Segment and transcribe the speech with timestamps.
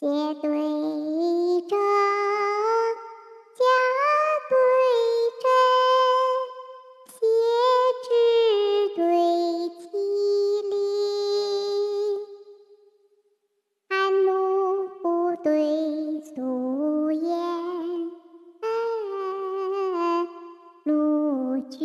[0.00, 0.06] 斜
[0.42, 0.50] 对
[1.68, 1.76] 着，
[3.54, 3.64] 夹
[4.50, 4.56] 对
[5.40, 5.46] 针，
[7.06, 7.14] 斜
[8.02, 8.08] 枝
[8.96, 9.00] 对
[9.78, 9.86] 麒
[10.68, 10.74] 麟，
[13.88, 13.92] 寒
[14.24, 14.34] 露
[15.44, 15.46] 对
[16.20, 17.30] 素颜，
[20.82, 20.90] 露
[21.70, 21.78] 菊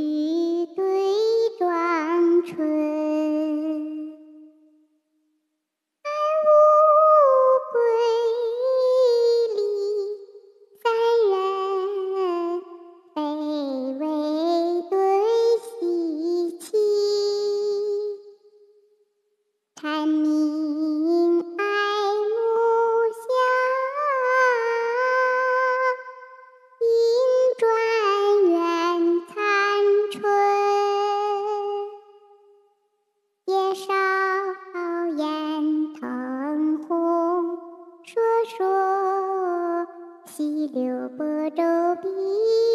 [38.49, 39.85] 说
[40.25, 41.61] 溪流波皱
[42.01, 42.09] 碧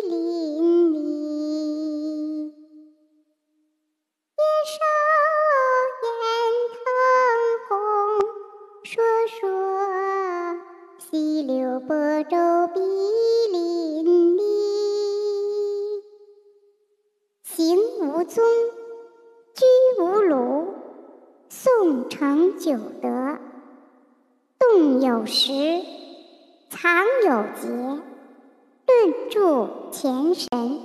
[0.08, 2.46] 淋漓。
[4.36, 4.78] 叶梢
[8.84, 9.50] 说说，
[11.00, 12.36] 溪流波皱
[12.72, 12.80] 碧
[13.50, 14.04] 淋
[14.36, 14.40] 漓。
[17.42, 18.44] 行无踪，
[19.54, 19.64] 居
[19.98, 20.68] 无庐。
[21.48, 23.38] 宋承九德，
[25.00, 25.52] 有时，
[26.70, 27.68] 藏有节。
[28.86, 30.80] 顿住前神。